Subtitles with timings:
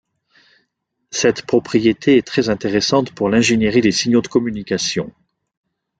[1.11, 5.13] Cette propriété est très intéressante pour l'ingénierie des signaux de communication.